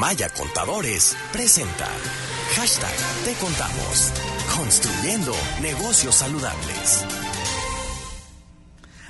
Maya 0.00 0.30
Contadores 0.30 1.14
presenta 1.30 1.86
Hashtag 2.56 2.96
Te 3.26 3.34
Contamos. 3.34 4.10
Construyendo 4.56 5.34
negocios 5.60 6.14
saludables. 6.14 7.06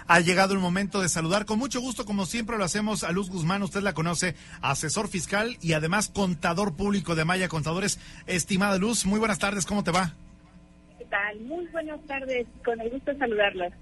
Ha 0.08 0.18
llegado 0.18 0.52
el 0.54 0.58
momento 0.58 1.00
de 1.00 1.08
saludar 1.08 1.44
con 1.44 1.60
mucho 1.60 1.80
gusto, 1.80 2.04
como 2.04 2.26
siempre 2.26 2.58
lo 2.58 2.64
hacemos, 2.64 3.04
a 3.04 3.12
Luz 3.12 3.30
Guzmán. 3.30 3.62
Usted 3.62 3.82
la 3.82 3.92
conoce, 3.92 4.34
asesor 4.62 5.06
fiscal 5.06 5.58
y 5.62 5.74
además 5.74 6.08
contador 6.08 6.74
público 6.74 7.14
de 7.14 7.24
Maya 7.24 7.46
Contadores. 7.46 8.00
Estimada 8.26 8.76
Luz, 8.76 9.06
muy 9.06 9.20
buenas 9.20 9.38
tardes, 9.38 9.66
¿cómo 9.66 9.84
te 9.84 9.92
va? 9.92 10.14
¿Qué 10.98 11.04
tal? 11.04 11.38
Muy 11.42 11.68
buenas 11.68 12.04
tardes, 12.06 12.48
con 12.64 12.80
el 12.80 12.90
gusto 12.90 13.12
de 13.12 13.18
saludarlas. 13.20 13.72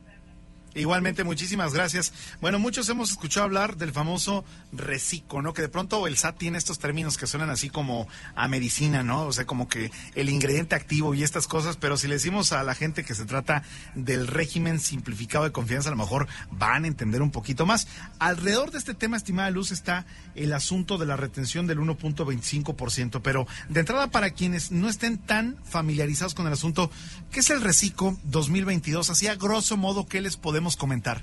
Igualmente, 0.75 1.25
muchísimas 1.25 1.73
gracias. 1.73 2.13
Bueno, 2.41 2.59
muchos 2.59 2.89
hemos 2.89 3.11
escuchado 3.11 3.45
hablar 3.45 3.77
del 3.77 3.91
famoso 3.91 4.45
reciclo, 4.73 5.43
¿no? 5.43 5.55
Que 5.55 5.63
de 5.63 5.69
pronto 5.69 6.07
el 6.07 6.17
SAT 6.17 6.39
tiene 6.39 6.59
estos 6.59 6.79
términos 6.79 7.17
que 7.17 7.27
suenan 7.27 7.51
así 7.51 7.71
como 7.71 8.07
a 8.37 8.49
medicina, 8.49 9.03
¿no? 9.03 9.23
O 9.23 9.33
sea, 9.33 9.47
como 9.47 9.69
que 9.69 9.91
el 10.15 10.29
ingrediente 10.29 10.75
activo 10.75 11.15
y 11.15 11.23
estas 11.23 11.47
cosas, 11.47 11.77
pero 11.77 11.97
si 11.97 12.07
le 12.07 12.15
decimos 12.15 12.53
a 12.53 12.63
la 12.63 12.75
gente 12.75 13.03
que 13.03 13.15
se 13.15 13.25
trata 13.25 13.63
del 13.95 14.27
régimen 14.27 14.79
simplificado 14.79 15.45
de 15.45 15.53
confianza, 15.53 15.89
a 15.89 15.93
lo 15.93 15.97
mejor 15.97 16.29
van 16.51 16.85
a 16.85 16.89
entender 16.89 17.23
un 17.23 17.31
poquito 17.31 17.67
más. 17.67 17.89
Alrededor 18.19 18.71
de 18.71 18.79
este 18.79 18.95
tema, 18.95 19.17
estimada 19.17 19.51
Luz, 19.51 19.73
está 19.73 20.07
el 20.35 20.53
asunto 20.53 20.99
de 20.99 21.07
la 21.07 21.17
retención 21.17 21.67
del 21.67 21.79
1.25%, 21.79 23.21
pero 23.23 23.47
de 23.69 23.81
entrada 23.81 24.11
para 24.11 24.31
quienes 24.31 24.71
no 24.71 24.89
estén 24.89 25.19
tan 25.19 25.57
familiarizados 25.65 26.35
con 26.35 26.47
el 26.47 26.53
asunto, 26.53 26.91
¿qué 27.33 27.41
es 27.41 27.51
el 27.51 27.63
reciclo 27.63 28.17
2022? 28.25 29.11
Así 29.11 29.27
a 29.27 29.35
grosso 29.35 29.77
modo, 29.77 30.07
¿qué 30.07 30.21
les 30.21 30.37
podemos 30.37 30.58
comentar? 30.77 31.19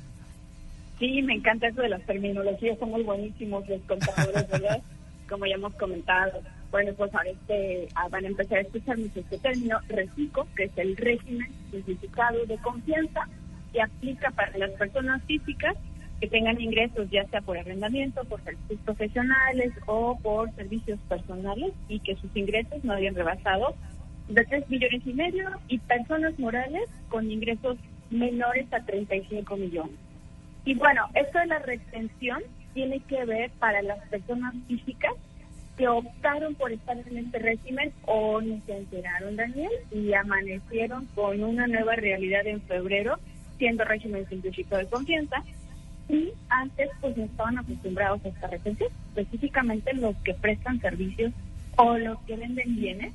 Sí, 0.99 1.21
me 1.21 1.33
encanta 1.33 1.67
eso 1.67 1.81
de 1.81 1.89
las 1.89 2.01
terminologías, 2.05 2.79
son 2.79 2.91
muy 2.91 3.03
buenísimos 3.03 3.67
los 3.67 3.81
contadores, 3.81 4.49
¿verdad? 4.49 4.81
Como 5.29 5.45
ya 5.45 5.55
hemos 5.55 5.73
comentado. 5.75 6.41
Bueno, 6.71 6.93
pues 6.93 7.13
ahora 7.13 7.29
este, 7.29 7.87
ah, 7.95 8.07
van 8.09 8.25
a 8.25 8.27
empezar 8.27 8.59
a 8.59 8.61
escuchar 8.61 8.97
mucho 8.97 9.19
este 9.19 9.37
término, 9.39 9.79
RECICO, 9.87 10.47
que 10.55 10.65
es 10.65 10.77
el 10.77 10.95
régimen 10.97 11.47
simplificado 11.71 12.45
de 12.45 12.57
confianza, 12.57 13.27
que 13.73 13.81
aplica 13.81 14.31
para 14.31 14.57
las 14.57 14.71
personas 14.71 15.21
físicas 15.23 15.75
que 16.19 16.27
tengan 16.27 16.59
ingresos 16.61 17.09
ya 17.09 17.25
sea 17.25 17.41
por 17.41 17.57
arrendamiento, 17.57 18.23
por 18.25 18.41
servicios 18.43 18.79
profesionales 18.85 19.73
o 19.85 20.17
por 20.21 20.53
servicios 20.55 20.99
personales 21.09 21.73
y 21.89 21.99
que 21.99 22.15
sus 22.15 22.35
ingresos 22.35 22.83
no 22.83 22.93
hayan 22.93 23.15
rebasado 23.15 23.75
de 24.29 24.45
3 24.45 24.69
millones 24.69 25.01
y 25.05 25.13
medio 25.13 25.49
y 25.67 25.77
personas 25.79 26.37
morales 26.39 26.89
con 27.09 27.29
ingresos 27.29 27.77
menores 28.15 28.71
a 28.73 28.83
35 28.83 29.55
millones. 29.57 29.95
Y 30.65 30.73
bueno, 30.73 31.07
esto 31.13 31.39
de 31.39 31.45
la 31.47 31.59
retención 31.59 32.41
tiene 32.73 32.99
que 33.01 33.23
ver 33.25 33.51
para 33.59 33.81
las 33.81 33.99
personas 34.09 34.53
físicas 34.67 35.13
que 35.77 35.87
optaron 35.87 36.55
por 36.55 36.71
estar 36.71 36.97
en 36.97 37.17
este 37.17 37.39
régimen 37.39 37.91
o 38.05 38.41
ni 38.41 38.61
se 38.61 38.77
enteraron, 38.77 39.35
Daniel, 39.35 39.71
y 39.91 40.13
amanecieron 40.13 41.05
con 41.15 41.43
una 41.43 41.67
nueva 41.67 41.95
realidad 41.95 42.47
en 42.47 42.61
febrero, 42.61 43.17
siendo 43.57 43.83
régimen 43.83 44.27
simplificado 44.27 44.81
de 44.81 44.87
confianza, 44.87 45.43
y 46.07 46.31
antes 46.49 46.89
pues 47.01 47.17
no 47.17 47.25
estaban 47.25 47.57
acostumbrados 47.57 48.23
a 48.23 48.29
esta 48.29 48.47
retención, 48.47 48.89
específicamente 49.09 49.93
los 49.93 50.15
que 50.17 50.33
prestan 50.33 50.79
servicios 50.79 51.33
o 51.77 51.97
los 51.97 52.19
que 52.21 52.37
venden 52.37 52.75
bienes. 52.75 53.13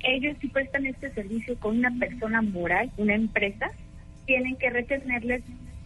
Ellos 0.00 0.36
sí 0.40 0.48
prestan 0.48 0.86
este 0.86 1.10
servicio 1.10 1.58
con 1.58 1.78
una 1.78 1.90
persona 1.98 2.42
moral, 2.42 2.90
una 2.96 3.14
empresa, 3.14 3.70
tienen 4.28 4.56
que 4.56 4.68
retenerles 4.68 5.42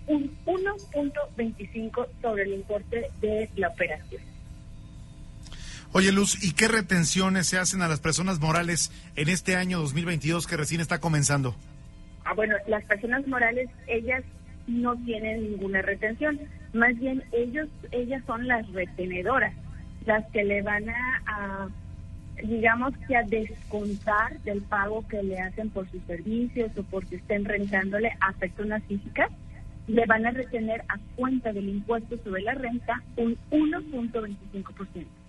un 0.09 0.37
1.25 0.45 2.09
sobre 2.21 2.43
el 2.43 2.55
importe 2.55 3.09
de 3.21 3.49
la 3.55 3.69
operación. 3.69 4.21
Oye, 5.93 6.11
Luz, 6.11 6.43
¿y 6.43 6.53
qué 6.53 6.67
retenciones 6.67 7.47
se 7.47 7.59
hacen 7.59 7.83
a 7.83 7.89
las 7.89 8.01
personas 8.01 8.41
morales 8.41 8.91
en 9.15 9.29
este 9.29 9.55
año 9.55 9.79
2022 9.79 10.49
que 10.49 10.57
recién 10.57 10.81
está 10.81 10.99
comenzando? 10.99 11.55
Ah, 12.25 12.35
bueno, 12.35 12.57
las 12.67 12.83
personas 12.85 13.27
morales, 13.29 13.71
ellas 13.87 14.25
no 14.67 14.97
tienen 15.05 15.43
ninguna 15.53 15.81
retención. 15.83 16.41
Más 16.73 16.99
bien, 16.99 17.23
ellos, 17.31 17.69
ellas 17.93 18.25
son 18.27 18.49
las 18.49 18.69
retenedoras, 18.73 19.55
las 20.05 20.29
que 20.33 20.43
le 20.43 20.63
van 20.63 20.89
a 20.91 21.69
digamos 22.43 22.95
que 23.07 23.17
a 23.17 23.23
descontar 23.23 24.39
del 24.41 24.63
pago 24.63 25.07
que 25.09 25.23
le 25.23 25.39
hacen 25.39 25.71
por 25.71 25.89
sus 25.91 26.03
servicios 26.05 26.71
o 26.77 26.83
porque 26.85 27.17
estén 27.17 27.45
rentándole 27.45 28.13
a 28.21 28.33
personas 28.33 28.83
físicas, 28.85 29.31
le 29.87 30.07
van 30.07 30.27
a 30.27 30.31
retener 30.31 30.83
a 30.89 30.99
cuenta 31.17 31.53
del 31.53 31.69
impuesto 31.69 32.17
sobre 32.25 32.43
la 32.43 32.55
renta 32.55 33.03
un 33.17 33.37
1.25%. 33.51 35.22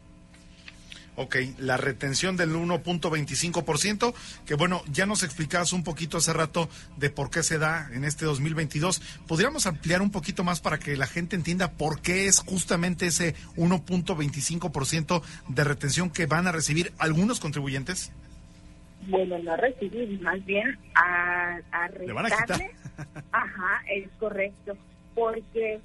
Ok, 1.16 1.35
la 1.59 1.78
retención 1.78 2.38
del 2.38 2.56
1.25%, 2.56 4.13
que 4.46 4.56
bueno, 4.56 4.81
ya 4.91 5.06
nos 5.06 5.22
explicabas 5.22 5.72
un 5.72 5.84
poquito 5.84 6.18
hace 6.18 6.34
rato 6.34 6.69
de 6.97 7.12
por 7.12 7.29
qué 7.29 7.44
se 7.44 7.59
da 7.59 7.88
en 7.94 8.03
este 8.03 8.25
2022. 8.25 9.00
¿Podríamos 9.28 9.68
ampliar 9.68 10.02
un 10.02 10.09
poquito 10.09 10.44
más 10.44 10.59
para 10.59 10.79
que 10.79 10.97
la 10.97 11.06
gente 11.06 11.35
entienda 11.35 11.72
por 11.72 12.02
qué 12.02 12.25
es 12.25 12.40
justamente 12.40 13.07
ese 13.07 13.35
1.25% 13.57 15.22
de 15.50 15.63
retención 15.63 16.09
que 16.09 16.25
van 16.25 16.47
a 16.47 16.52
recibir 16.52 16.94
algunos 16.97 17.40
contribuyentes? 17.40 18.12
Bueno, 19.07 19.38
no 19.38 19.52
a 19.53 19.57
recibir, 19.57 20.19
más 20.22 20.44
bien 20.46 20.79
a, 20.96 21.59
a 21.72 21.90
¿Le 21.90 22.13
van 22.13 22.25
a 22.25 22.29
quitar? 22.29 22.62
Ajá, 23.31 23.81
es 23.88 24.09
correcto, 24.18 24.78
porque 25.13 25.79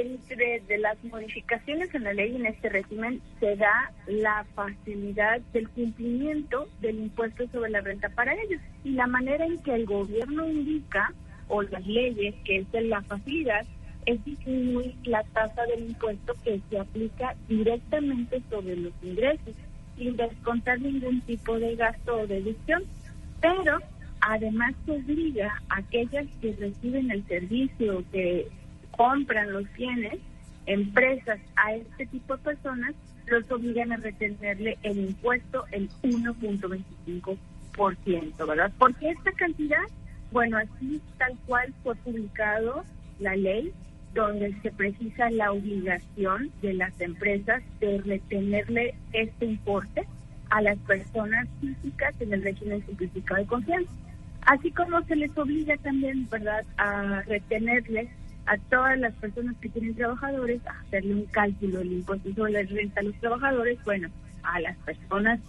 entre 0.00 0.78
las 0.78 1.02
modificaciones 1.04 1.94
en 1.94 2.04
la 2.04 2.12
ley 2.12 2.36
en 2.36 2.46
este 2.46 2.68
régimen 2.68 3.20
se 3.40 3.56
da 3.56 3.92
la 4.06 4.44
facilidad 4.54 5.40
del 5.52 5.68
cumplimiento 5.70 6.68
del 6.80 6.98
impuesto 6.98 7.46
sobre 7.48 7.70
la 7.70 7.80
renta 7.80 8.08
para 8.10 8.34
ellos. 8.34 8.60
Y 8.84 8.90
la 8.90 9.06
manera 9.06 9.44
en 9.44 9.58
que 9.62 9.74
el 9.74 9.86
gobierno 9.86 10.48
indica 10.48 11.12
o 11.48 11.62
las 11.62 11.86
leyes 11.86 12.34
que 12.44 12.58
es 12.58 12.72
de 12.72 12.82
la 12.82 13.02
facilidad 13.02 13.66
es 14.06 14.24
disminuir 14.24 14.94
la 15.04 15.22
tasa 15.24 15.64
del 15.66 15.88
impuesto 15.88 16.34
que 16.44 16.60
se 16.70 16.78
aplica 16.78 17.34
directamente 17.48 18.40
sobre 18.50 18.76
los 18.76 18.92
ingresos 19.02 19.54
sin 19.96 20.16
descontar 20.16 20.80
ningún 20.80 21.20
tipo 21.22 21.58
de 21.58 21.74
gasto 21.74 22.18
o 22.18 22.26
deducción, 22.26 22.84
pero 23.40 23.78
además 24.20 24.74
se 24.84 24.92
obliga 24.92 25.60
a 25.68 25.78
aquellas 25.78 26.26
que 26.40 26.52
reciben 26.52 27.10
el 27.10 27.26
servicio 27.26 28.04
que 28.12 28.46
compran 28.96 29.52
los 29.52 29.70
bienes, 29.74 30.18
empresas 30.66 31.38
a 31.56 31.74
este 31.74 32.06
tipo 32.06 32.36
de 32.36 32.42
personas, 32.42 32.94
los 33.26 33.50
obligan 33.50 33.92
a 33.92 33.96
retenerle 33.96 34.78
el 34.82 34.98
impuesto 34.98 35.64
el 35.72 35.90
1.25%, 36.02 38.46
¿verdad? 38.46 38.70
¿Por 38.78 38.94
qué 38.94 39.10
esta 39.10 39.32
cantidad? 39.32 39.82
Bueno, 40.32 40.56
así 40.58 41.00
tal 41.18 41.36
cual 41.46 41.74
fue 41.82 41.94
publicado 41.96 42.84
la 43.18 43.34
ley 43.36 43.72
donde 44.14 44.54
se 44.62 44.70
precisa 44.72 45.28
la 45.30 45.52
obligación 45.52 46.50
de 46.62 46.72
las 46.74 46.98
empresas 47.00 47.62
de 47.80 47.98
retenerle 47.98 48.94
este 49.12 49.44
importe 49.44 50.06
a 50.50 50.62
las 50.62 50.78
personas 50.78 51.48
físicas 51.60 52.14
en 52.20 52.32
el 52.32 52.42
régimen 52.42 52.84
simplificado 52.86 53.40
de 53.40 53.46
confianza. 53.46 53.90
Así 54.42 54.70
como 54.70 55.02
se 55.02 55.16
les 55.16 55.36
obliga 55.36 55.76
también, 55.78 56.28
¿verdad?, 56.30 56.64
a 56.78 57.22
retenerles 57.22 58.08
a 58.46 58.56
todas 58.70 58.98
las 58.98 59.12
personas 59.14 59.56
que 59.60 59.68
tienen 59.68 59.94
trabajadores 59.94 60.64
a 60.66 60.80
hacerle 60.80 61.14
un 61.14 61.24
cálculo 61.26 61.78
del 61.80 61.92
impuesto 61.92 62.32
sobre 62.34 62.52
la 62.52 62.62
renta 62.62 63.00
a 63.00 63.04
los 63.04 63.14
trabajadores, 63.16 63.78
bueno, 63.84 64.08
a 64.42 64.60
las 64.60 64.76
personas 64.78 65.40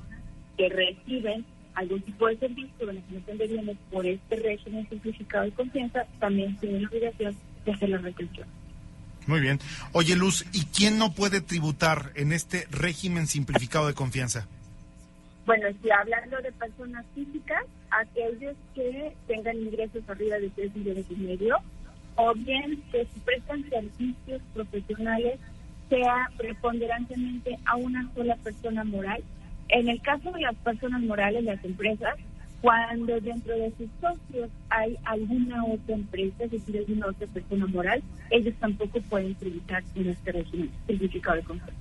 que 0.58 0.70
reciben 0.70 1.46
algún 1.76 2.02
tipo 2.02 2.28
de 2.28 2.38
servicio, 2.38 2.88
beneficio 2.88 3.38
de 3.38 3.48
bienes 3.48 3.78
por 3.92 4.06
este 4.06 4.36
régimen 4.38 4.90
simplificado 4.90 5.46
de 5.46 5.52
confianza, 5.52 6.06
también 6.20 6.58
tienen 6.58 6.82
la 6.82 6.88
obligación 6.90 7.36
de 7.66 7.72
hacer 7.72 7.90
la 7.90 8.00
retención. 8.00 8.48
Muy 9.28 9.42
bien. 9.42 9.60
Oye, 9.92 10.16
Luz, 10.16 10.46
¿y 10.54 10.66
quién 10.66 10.98
no 10.98 11.14
puede 11.14 11.42
tributar 11.42 12.12
en 12.16 12.32
este 12.32 12.66
régimen 12.72 13.28
simplificado 13.28 13.86
de 13.86 13.94
confianza? 13.94 14.48
Bueno, 15.46 15.68
si 15.82 15.92
hablando 15.92 16.38
de 16.42 16.52
personas 16.54 17.06
físicas, 17.14 17.64
aquellos 17.92 18.56
que 18.74 19.14
tengan 19.28 19.58
ingresos 19.58 20.02
arriba 20.08 20.38
de 20.38 20.50
3 20.50 20.76
millones 20.76 21.06
y 21.10 21.16
medio, 21.16 21.58
o 22.18 22.34
bien 22.34 22.82
que 22.92 23.06
si 23.06 23.20
prestan 23.22 23.68
servicios 23.70 24.42
profesionales 24.54 25.40
sea 25.90 26.30
preponderantemente 26.36 27.58
a 27.66 27.78
una 27.78 28.12
sola 28.14 28.36
persona 28.38 28.84
moral. 28.84 29.24
En 29.70 29.88
el 29.88 30.02
caso 30.02 30.32
de 30.32 30.42
las 30.42 30.56
personas 30.56 31.02
morales, 31.02 31.44
las 31.44 31.64
empresas, 31.64 32.16
cuando 32.62 33.20
dentro 33.22 33.56
de 33.56 33.72
sus 33.78 33.90
socios 34.02 34.50
hay 34.70 34.98
alguna 35.06 35.64
otra 35.66 35.96
empresa, 35.96 36.44
es 36.44 36.52
decir, 36.52 36.78
alguna 36.78 37.08
otra 37.08 37.28
persona 37.28 37.68
moral, 37.68 38.02
ellos 38.32 38.56
tampoco 38.60 39.00
pueden 39.02 39.36
tributar 39.36 39.84
en 39.96 40.10
este 40.10 40.32
régimen 40.32 40.72
certificado 40.88 41.38
de 41.38 41.44
control. 41.44 41.74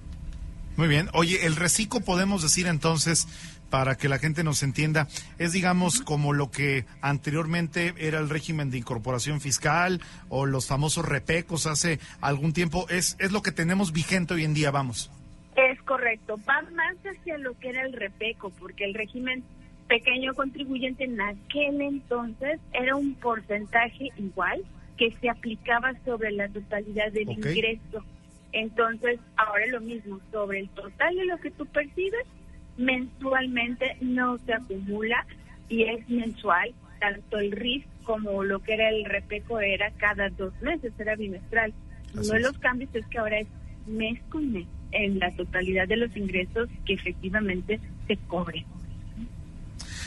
Muy 0.76 0.88
bien. 0.88 1.08
Oye, 1.12 1.46
el 1.46 1.56
reciclo 1.56 2.00
podemos 2.00 2.42
decir 2.42 2.66
entonces 2.66 3.26
para 3.70 3.96
que 3.96 4.08
la 4.08 4.18
gente 4.18 4.44
nos 4.44 4.62
entienda, 4.62 5.08
es 5.38 5.52
digamos 5.52 6.00
como 6.00 6.32
lo 6.32 6.52
que 6.52 6.84
anteriormente 7.00 7.94
era 7.98 8.20
el 8.20 8.28
régimen 8.28 8.70
de 8.70 8.78
incorporación 8.78 9.40
fiscal 9.40 10.00
o 10.28 10.46
los 10.46 10.66
famosos 10.66 11.04
repecos 11.04 11.66
hace 11.66 11.98
algún 12.20 12.52
tiempo, 12.52 12.86
es, 12.90 13.16
es 13.18 13.32
lo 13.32 13.42
que 13.42 13.50
tenemos 13.50 13.92
vigente 13.92 14.34
hoy 14.34 14.44
en 14.44 14.54
día, 14.54 14.70
vamos. 14.70 15.10
Es 15.56 15.82
correcto 15.82 15.96
correcto. 15.96 16.38
Va 16.48 16.62
más 16.74 16.96
hacia 17.04 17.38
lo 17.38 17.58
que 17.58 17.70
era 17.70 17.82
el 17.82 17.92
repeco, 17.92 18.50
porque 18.58 18.84
el 18.84 18.94
régimen 18.94 19.42
pequeño 19.88 20.34
contribuyente 20.34 21.04
en 21.04 21.20
aquel 21.20 21.80
entonces 21.80 22.60
era 22.72 22.96
un 22.96 23.14
porcentaje 23.14 24.10
igual 24.16 24.64
que 24.96 25.12
se 25.20 25.28
aplicaba 25.28 25.92
sobre 26.04 26.32
la 26.32 26.48
totalidad 26.48 27.12
del 27.12 27.30
ingreso. 27.30 28.04
Entonces, 28.56 29.20
ahora 29.36 29.66
lo 29.66 29.82
mismo, 29.82 30.18
sobre 30.32 30.60
el 30.60 30.70
total 30.70 31.14
de 31.14 31.26
lo 31.26 31.36
que 31.36 31.50
tú 31.50 31.66
percibes, 31.66 32.24
mensualmente 32.78 33.98
no 34.00 34.38
se 34.38 34.54
acumula 34.54 35.26
y 35.68 35.82
es 35.82 36.08
mensual, 36.08 36.72
tanto 36.98 37.38
el 37.38 37.52
RIF 37.52 37.84
como 38.04 38.44
lo 38.44 38.60
que 38.60 38.72
era 38.72 38.88
el 38.88 39.04
repeco 39.04 39.60
era 39.60 39.90
cada 39.98 40.30
dos 40.30 40.54
meses, 40.62 40.94
era 40.98 41.16
bimestral. 41.16 41.74
Uno 42.14 42.32
de 42.32 42.40
los 42.40 42.58
cambios 42.58 42.88
es 42.94 43.06
que 43.08 43.18
ahora 43.18 43.40
es 43.40 43.48
mes 43.86 44.22
con 44.30 44.50
mes 44.50 44.66
en 44.92 45.18
la 45.18 45.30
totalidad 45.36 45.86
de 45.86 45.98
los 45.98 46.16
ingresos 46.16 46.70
que 46.86 46.94
efectivamente 46.94 47.78
se 48.06 48.16
cobren. 48.16 48.64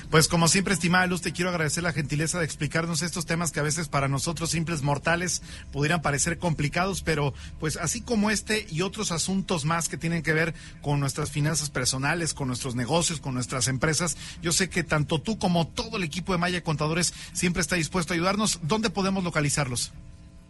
Pues 0.09 0.27
como 0.27 0.47
siempre, 0.47 0.73
estimada 0.73 1.06
Luz, 1.06 1.21
te 1.21 1.33
quiero 1.33 1.51
agradecer 1.51 1.83
la 1.83 1.94
gentileza 1.94 2.39
de 2.39 2.45
explicarnos 2.45 3.03
estos 3.03 3.27
temas 3.27 3.51
que 3.51 3.59
a 3.59 3.63
veces 3.63 3.89
para 3.89 4.07
nosotros 4.07 4.50
simples 4.50 4.81
mortales 4.81 5.44
pudieran 5.71 6.01
parecer 6.01 6.39
complicados, 6.39 7.03
pero 7.03 7.35
pues 7.59 7.77
así 7.77 8.01
como 8.01 8.31
este 8.31 8.65
y 8.71 8.81
otros 8.81 9.11
asuntos 9.11 9.65
más 9.65 9.88
que 9.88 9.97
tienen 9.97 10.23
que 10.23 10.33
ver 10.33 10.56
con 10.81 11.00
nuestras 11.00 11.31
finanzas 11.31 11.69
personales, 11.69 12.33
con 12.33 12.47
nuestros 12.47 12.75
negocios, 12.75 13.19
con 13.19 13.35
nuestras 13.35 13.67
empresas, 13.67 14.17
yo 14.41 14.51
sé 14.51 14.67
que 14.67 14.83
tanto 14.83 15.21
tú 15.21 15.38
como 15.38 15.67
todo 15.67 15.97
el 15.97 16.03
equipo 16.03 16.31
de 16.31 16.39
Maya 16.39 16.63
Contadores 16.63 17.13
siempre 17.33 17.62
está 17.62 17.75
dispuesto 17.75 18.13
a 18.13 18.15
ayudarnos. 18.15 18.62
¿Dónde 18.63 18.89
podemos 18.89 19.23
localizarlos? 19.23 19.94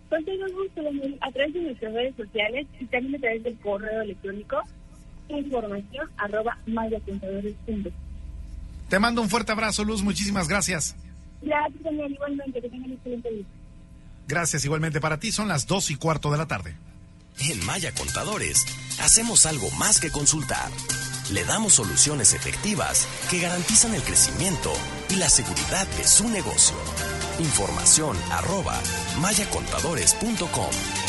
Con 0.10 0.24
gusto, 0.24 0.82
a 1.20 1.32
través 1.32 1.54
de 1.54 1.62
nuestras 1.62 1.94
redes 1.94 2.16
sociales 2.16 2.66
y 2.80 2.86
también 2.86 3.16
a 3.16 3.20
través 3.20 3.44
del 3.44 3.58
correo 3.58 4.02
electrónico 4.04 4.62
información 5.28 6.10
arroba 6.18 6.58
mayacontadores.com. 6.66 8.09
Te 8.90 9.00
mando 9.00 9.22
un 9.22 9.30
fuerte 9.30 9.52
abrazo, 9.52 9.84
Luz. 9.84 10.02
Muchísimas 10.02 10.48
gracias. 10.48 10.96
Gracias, 11.42 11.84
Daniel. 11.84 12.12
Igualmente, 12.12 12.62
que 12.62 12.70
tengan 12.70 12.92
excelente 12.92 13.30
día. 13.30 13.46
Gracias, 14.28 14.66
igualmente 14.66 15.00
para 15.00 15.20
ti. 15.20 15.32
Son 15.32 15.48
las 15.48 15.68
dos 15.68 15.92
y 15.92 15.96
cuarto 15.96 16.32
de 16.32 16.38
la 16.38 16.48
tarde. 16.48 16.76
En 17.40 17.66
Maya 17.66 17.94
Contadores, 17.94 18.66
hacemos 19.02 19.46
algo 19.46 19.70
más 19.72 20.00
que 20.00 20.12
consultar. 20.12 20.70
Le 21.32 21.46
damos 21.46 21.74
soluciones 21.74 22.34
efectivas 22.34 23.08
que 23.30 23.40
garantizan 23.40 23.94
el 23.94 24.02
crecimiento 24.02 24.74
y 25.10 25.16
la 25.16 25.30
seguridad 25.30 25.88
de 25.98 26.04
su 26.04 26.28
negocio. 26.28 26.76
Información 27.40 28.18
arroba 28.32 28.80
mayacontadores.com. 29.22 31.09